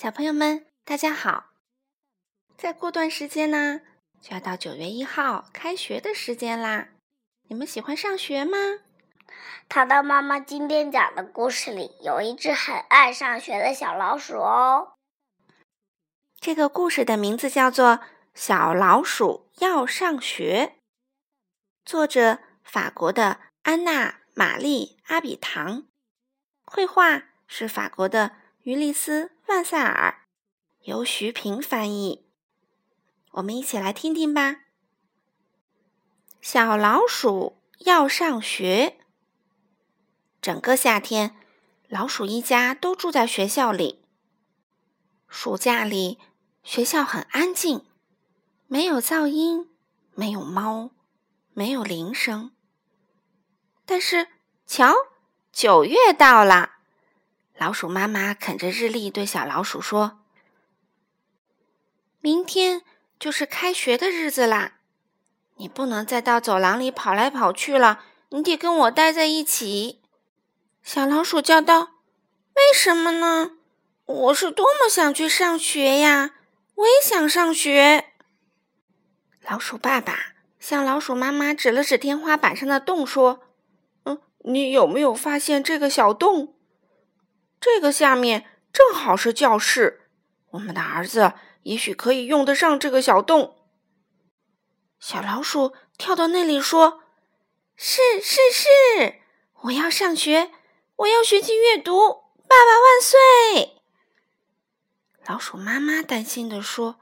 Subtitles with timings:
[0.00, 1.46] 小朋友们，大家好！
[2.56, 3.80] 再过段时间呢，
[4.20, 6.90] 就要到九月一号开学的时间啦。
[7.48, 8.56] 你们喜欢上学吗？
[9.68, 14.92] 糖糖妈妈今天讲的故事里有一只很爱上学的小老鼠哦。
[16.38, 17.96] 这个故事的名字叫做
[18.34, 20.74] 《小老鼠要上学》，
[21.84, 25.88] 作者法国的安娜·玛丽·阿比唐，
[26.64, 28.36] 绘画是法国的。
[28.68, 30.26] 于丽斯·万塞尔，
[30.82, 32.26] 由徐平翻译。
[33.30, 34.64] 我们一起来听听吧。
[36.42, 38.98] 小老鼠要上学。
[40.42, 41.34] 整个夏天，
[41.88, 44.04] 老鼠一家都住在学校里。
[45.28, 46.18] 暑假里，
[46.62, 47.86] 学校很安静，
[48.66, 49.70] 没有噪音，
[50.14, 50.90] 没有猫，
[51.54, 52.52] 没有铃声。
[53.86, 54.28] 但是，
[54.66, 54.92] 瞧，
[55.50, 56.77] 九月到了。
[57.58, 60.20] 老鼠妈妈啃着日历，对小老鼠说
[62.22, 62.82] ：“明天
[63.18, 64.74] 就是开学的日子啦，
[65.56, 70.00] 你不能再到走廊里跑来跑去了，你得跟我待在一起。”
[70.84, 71.94] 小老鼠叫道
[72.54, 73.50] ：“为什么呢？
[74.04, 76.36] 我是多么想去上学呀！
[76.76, 78.12] 我也想上学。”
[79.42, 83.40] 老鼠爸爸向老鼠妈妈指了指天花板上的洞，说
[84.04, 86.54] ：“嗯，你有没有发现这个小洞？”
[87.60, 90.08] 这个下面正好是教室，
[90.50, 93.56] 我们的儿子也许可以用得上这个小洞。
[95.00, 97.02] 小老鼠跳到那里说
[97.74, 99.20] ：“是是是，
[99.62, 100.52] 我要上学，
[100.96, 103.82] 我要学习阅读，爸爸万岁！”
[105.26, 107.00] 老鼠妈妈担心的说：“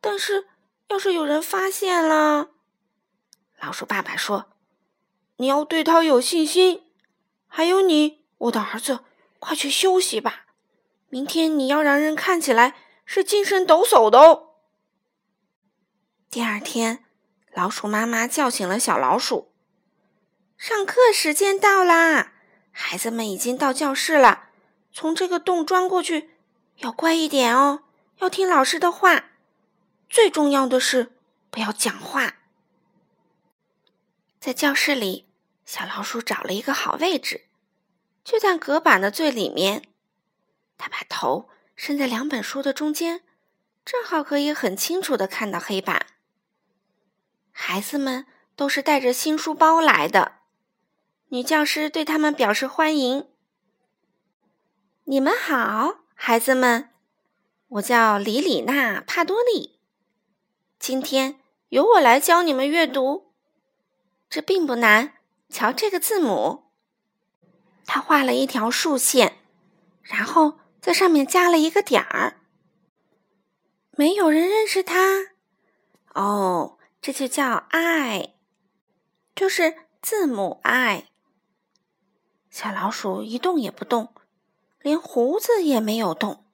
[0.00, 0.46] 但是
[0.88, 2.50] 要是有人发现了？”
[3.60, 4.50] 老鼠爸爸说
[5.36, 6.84] ：“你要对他有信心，
[7.46, 9.00] 还有你，我的儿子。”
[9.44, 10.46] 快去休息吧，
[11.10, 14.54] 明天你要让人看起来是精神抖擞的哦。
[16.30, 17.04] 第二天，
[17.52, 19.52] 老鼠妈妈叫醒了小老鼠，
[20.56, 22.32] 上课时间到啦！
[22.72, 24.48] 孩子们已经到教室了，
[24.90, 26.30] 从这个洞钻过去，
[26.78, 27.84] 要乖一点哦，
[28.20, 29.26] 要听老师的话。
[30.08, 31.12] 最重要的是，
[31.50, 32.36] 不要讲话。
[34.40, 35.28] 在教室里，
[35.66, 37.43] 小老鼠找了一个好位置。
[38.24, 39.84] 就在隔板的最里面，
[40.78, 43.20] 他把头伸在两本书的中间，
[43.84, 46.06] 正好可以很清楚的看到黑板。
[47.52, 48.26] 孩子们
[48.56, 50.38] 都是带着新书包来的，
[51.28, 53.28] 女教师对他们表示欢迎
[55.04, 56.88] ：“你们好，孩子们，
[57.68, 59.78] 我叫李里娜·帕多利，
[60.78, 63.34] 今天由我来教你们阅读，
[64.30, 65.12] 这并不难。
[65.50, 66.63] 瞧这个字母。”
[67.86, 69.38] 他画了一条竖线，
[70.02, 72.40] 然后在上面加了一个点儿。
[73.92, 75.34] 没有人认识他。
[76.14, 78.34] 哦，这就叫 “i”，
[79.34, 81.06] 就是字母 “i”。
[82.50, 84.14] 小老鼠一动也不动，
[84.80, 86.44] 连胡子也没有动。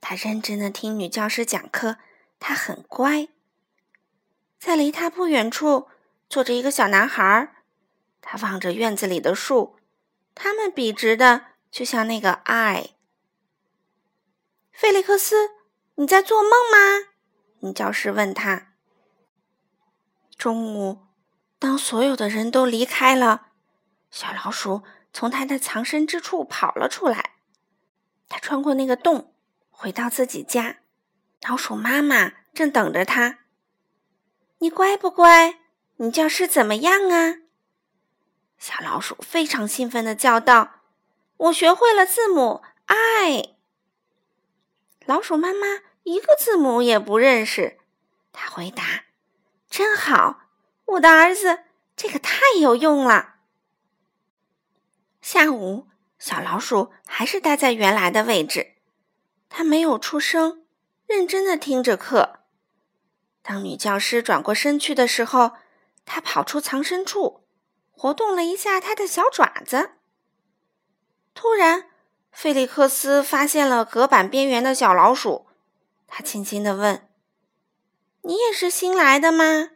[0.00, 1.96] 他认真的听女教师讲课，
[2.38, 3.28] 他很乖。
[4.58, 5.88] 在离他不远处
[6.28, 7.54] 坐着一个小男孩，
[8.20, 9.77] 他望着院子里的树。
[10.38, 12.90] 他们笔直的，就像那个爱。
[14.70, 15.50] 菲利克斯，
[15.96, 17.08] 你在做梦吗？
[17.58, 18.74] 女教师问他。
[20.36, 21.00] 中午，
[21.58, 23.48] 当所有的人都离开了，
[24.12, 27.32] 小老鼠从它的藏身之处跑了出来。
[28.28, 29.34] 它穿过那个洞，
[29.70, 30.78] 回到自己家。
[31.48, 33.40] 老鼠妈妈正等着它。
[34.58, 35.58] 你乖不乖？
[35.96, 37.38] 你教室怎么样啊？
[38.58, 40.80] 小老鼠非常兴奋的叫道
[41.36, 43.54] ：“我学会了字母 i。”
[45.06, 45.66] 老鼠妈妈
[46.02, 47.78] 一个字母也不认识。
[48.32, 49.04] 她回答
[49.70, 50.40] ：“真好，
[50.86, 51.60] 我的儿子，
[51.96, 53.36] 这个太有用了。”
[55.22, 55.86] 下午，
[56.18, 58.74] 小老鼠还是待在原来的位置，
[59.48, 60.64] 它没有出声，
[61.06, 62.40] 认真的听着课。
[63.42, 65.52] 当女教师转过身去的时候，
[66.04, 67.44] 它跑出藏身处。
[67.98, 69.94] 活动了一下他的小爪子。
[71.34, 71.90] 突然，
[72.30, 75.46] 菲利克斯发现了隔板边缘的小老鼠。
[76.06, 77.08] 他轻轻地问
[78.22, 79.70] ：“你也是新来的吗？”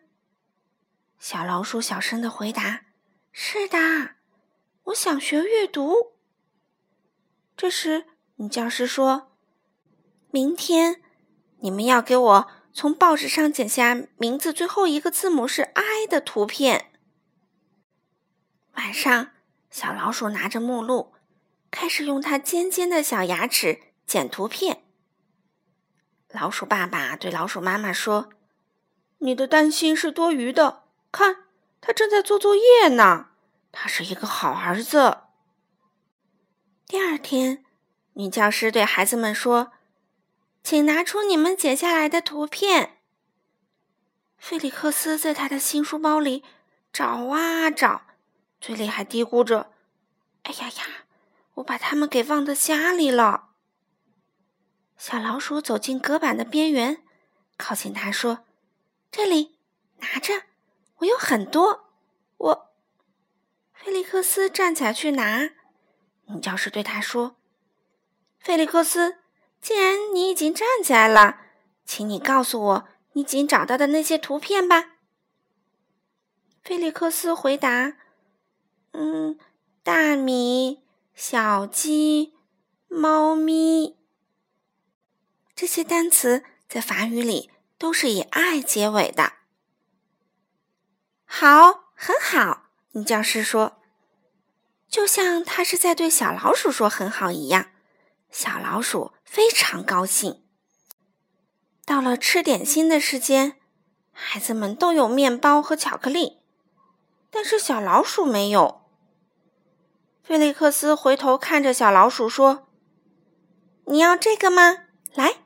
[1.18, 2.82] 小老鼠小声的回答
[3.32, 4.10] ：“是的，
[4.84, 6.12] 我想学阅读。”
[7.56, 8.04] 这时，
[8.36, 9.32] 女教师说
[10.30, 11.02] ：“明天
[11.58, 16.90] 你们要给我从报纸上剪下名字最后一个字母是 ‘i’ 的图片。”
[18.76, 19.30] 晚上，
[19.70, 21.14] 小老鼠拿着目录，
[21.70, 24.84] 开始用它尖尖的小牙齿剪图片。
[26.30, 28.30] 老鼠爸爸对老鼠妈妈说
[29.18, 31.44] ：“你的担心是多余的，看，
[31.80, 33.28] 他正在做作业呢。
[33.70, 35.18] 他是一个好儿子。”
[36.86, 37.64] 第二天，
[38.14, 39.72] 女教师对孩子们说
[40.64, 42.98] ：“请拿出你们剪下来的图片。”
[44.38, 46.42] 菲利克斯在他的新书包里
[46.92, 48.02] 找啊找，
[48.62, 49.72] 嘴里还嘀咕着
[50.44, 51.06] ：“哎呀呀，
[51.54, 53.48] 我把它们给忘在家里了。”
[54.96, 57.02] 小老鼠走进隔板的边缘，
[57.56, 58.44] 靠近它说
[59.10, 59.58] ：“这里，
[59.96, 60.44] 拿着，
[60.98, 61.88] 我有很多。”
[62.38, 62.72] 我，
[63.74, 65.50] 菲利克斯站起来去拿。
[66.26, 67.34] 女教师对他说
[68.38, 69.18] ：“菲利克斯，
[69.60, 71.40] 既然你已经站起来了，
[71.84, 74.92] 请你告诉我你已经找到的那些图片吧。”
[76.62, 77.96] 菲利克斯回答
[78.92, 79.38] ：“嗯，
[79.82, 80.82] 大米、
[81.14, 82.34] 小鸡、
[82.88, 83.96] 猫咪。”
[85.54, 89.34] 这些单词在法语里都是以“爱”结尾的。
[91.24, 93.80] 好，很好，女教师说，
[94.88, 97.70] 就像他是在对小老鼠说“很好”一样。
[98.30, 100.42] 小老鼠非常高兴。
[101.84, 103.58] 到了吃点心的时间，
[104.10, 106.38] 孩子们都有面包和巧克力，
[107.30, 108.81] 但是小老鼠没有。
[110.22, 112.68] 菲利克斯回头看着小老鼠说
[113.86, 114.84] ：“你要这个吗？
[115.14, 115.38] 来。”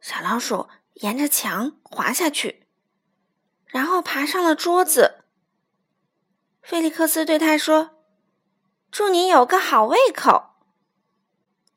[0.00, 2.66] 小老鼠沿着墙滑下去，
[3.66, 5.24] 然后爬上了桌子。
[6.62, 7.90] 菲利克斯对他说
[8.92, 10.50] ：“祝你有个好胃口。”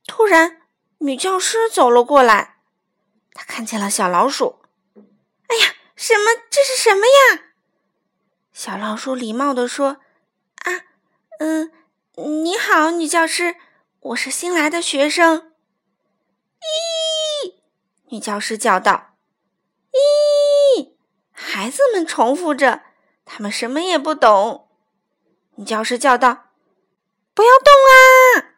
[0.06, 0.62] 突然，
[1.00, 2.58] 女教师走了过来，
[3.34, 4.62] 她看见了小老鼠。
[5.50, 6.44] “哎呀，什么？
[6.52, 7.46] 这是什么呀？”
[8.54, 9.98] 小老鼠礼貌地说：“，
[11.40, 11.72] 嗯，
[12.44, 13.58] 你好，女教师，
[14.00, 15.54] 我是新来的学生。”
[17.44, 17.56] 咦。
[18.10, 19.16] 女教师叫道
[19.92, 20.94] ：“咦！”
[21.34, 22.84] 孩子们重复着，
[23.26, 24.70] 他们什么也不懂。
[25.56, 26.52] 女教师叫道
[27.36, 28.56] ：“不要动啊！”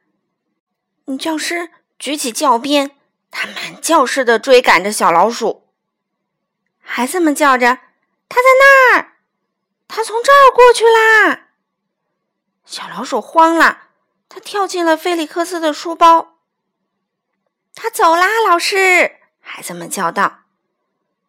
[1.06, 2.96] 女教师举起教鞭，
[3.32, 5.68] 她满教室的追赶着小老鼠。
[6.80, 7.80] 孩子们叫着
[8.30, 9.14] ：“他在那儿！
[9.88, 11.46] 他从这儿过去啦！”
[12.68, 13.84] 小老鼠慌了，
[14.28, 16.36] 它跳进了菲利克斯的书包。
[17.74, 19.16] 他走啦，老师。
[19.40, 20.42] 孩子们叫道：“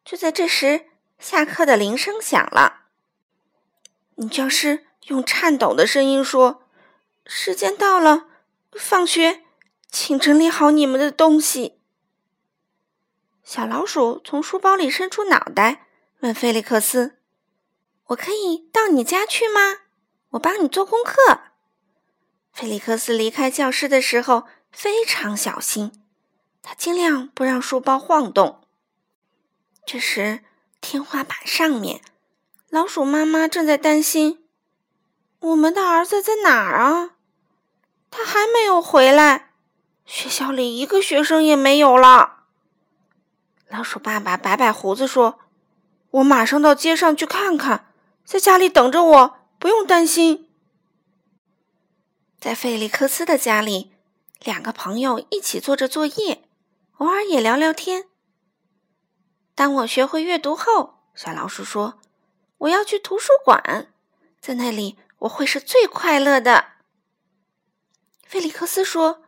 [0.05, 0.87] 就在这时，
[1.21, 2.87] 下课的铃声响了。
[4.17, 6.65] 女教师用颤抖的声音说
[7.25, 8.27] ：‘时间到了，
[8.73, 9.45] 放学，
[9.93, 11.79] 请整理好你们的东西。’”
[13.45, 15.87] 小老鼠从书包里伸出脑袋，
[16.19, 17.21] 问菲利克斯
[18.09, 19.83] ：“我可以到你家去吗？
[20.31, 21.41] 我帮你做功课。”
[22.53, 25.93] 菲利克斯离开教室的时候非常小心。
[26.61, 28.61] 他尽量不让书包晃动。
[29.87, 30.41] 这时，
[30.81, 32.03] 天花板上面，
[32.69, 34.45] 老鼠妈妈正在担心
[35.41, 37.13] ：“我们的儿子在哪儿啊？
[38.11, 39.53] 他还没有回来。
[40.05, 42.41] 学校里一个学生也没有了。”
[43.69, 45.39] 老鼠爸爸摆摆胡子说
[46.11, 47.87] ：“我马上到街上去看看，
[48.25, 50.49] 在家里等着我，不用担心。”
[52.41, 53.93] 在费利克斯的家里，
[54.41, 56.45] 两个朋友一起做着作业。
[56.99, 58.09] 偶尔也聊聊天。
[59.55, 62.01] 当我学会阅读后，小老鼠说
[62.59, 63.93] ：“我要去图书馆，
[64.41, 66.73] 在那里我会是最快乐的。”
[68.27, 69.23] 费利克斯说：“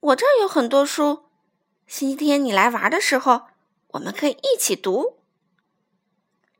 [0.00, 1.24] 我这儿有很多书，
[1.88, 3.48] 星期天你来玩的时候，
[3.88, 5.18] 我们可以一起读。”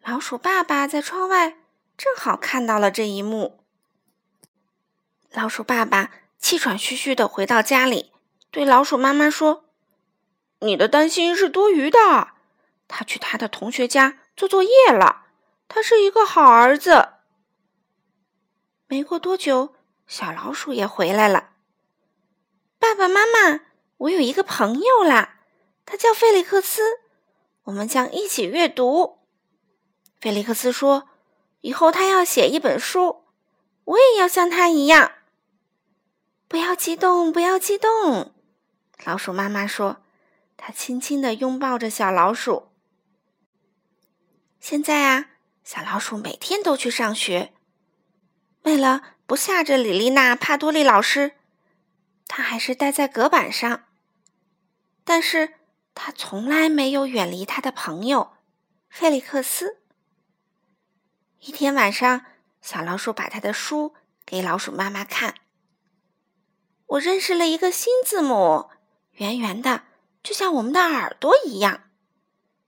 [0.03, 1.59] 老鼠爸爸在窗外
[1.97, 3.61] 正好看到了这一幕。
[5.31, 8.13] 老鼠爸爸气喘吁吁的回到家里，
[8.51, 9.65] 对老鼠妈妈说。
[10.61, 11.99] 你的担心是多余的。
[12.89, 15.27] 他去他的同学家做作业了。
[15.69, 17.09] 他是一个好儿子。
[18.87, 19.75] 没过多久，
[20.07, 21.51] 小老鼠也回来了。
[22.79, 23.61] 爸爸妈妈，
[23.97, 25.41] 我有一个朋友啦，
[25.85, 26.83] 他叫菲利克斯。
[27.65, 29.19] 我们将一起阅读。
[30.21, 31.09] 菲利克斯说
[31.65, 33.25] ：“以后他要写一本书，
[33.85, 35.13] 我也要像他一样。”
[36.47, 38.35] 不要激动，不要激动。
[39.05, 40.03] 老鼠妈妈说。
[40.57, 42.69] 她轻轻地拥抱着小老鼠。
[44.61, 45.27] 现在啊，
[45.63, 47.53] 小老鼠每天都去上学。
[48.63, 51.33] 为了不吓着李丽娜·帕多利老师，
[52.27, 53.85] 他还是待在隔板上。
[55.05, 55.55] 但是
[55.95, 58.35] 他从来没有远离他的朋友
[58.89, 59.83] 费利克斯。
[61.47, 62.25] 一天晚上，
[62.63, 63.93] 小老鼠把他的书
[64.25, 65.35] 给老鼠妈妈看。
[66.87, 68.71] 我认识了一个新字母。
[69.13, 69.83] 圆圆的，
[70.23, 71.83] 就像我们的耳朵一样。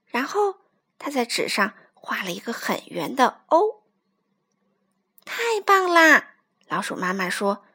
[0.05, 0.57] 然后
[0.99, 3.83] 他在纸上画了一个很圆的 O。
[5.25, 6.35] 太棒啦！
[6.67, 7.65] 老鼠妈妈说：“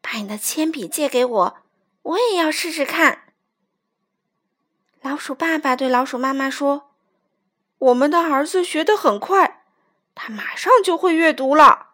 [0.00, 1.56] 把你的铅笔借给我，
[2.00, 3.34] 我也要试试看。”
[5.02, 6.94] 老鼠爸爸对老鼠妈妈说
[7.76, 9.45] ：“我们的儿子学得很快，
[10.16, 11.90] 他马上就会阅读了。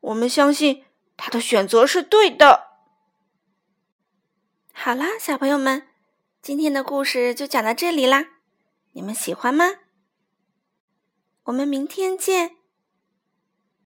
[0.00, 0.84] 我们相信
[1.16, 2.66] 他的选择是对的。”
[4.74, 5.88] 好啦，小朋友们，
[6.42, 8.26] 今天的故事就讲到这里啦。
[8.92, 9.76] 你们喜欢吗？
[11.44, 12.56] 我们明天见。